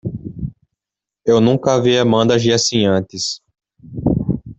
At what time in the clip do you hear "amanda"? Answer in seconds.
1.95-2.33